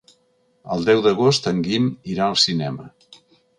El 0.75 0.87
deu 0.87 1.01
d'agost 1.09 1.51
en 1.53 1.61
Guim 1.69 1.87
irà 2.17 2.25
al 2.29 2.41
cinema. 2.47 2.91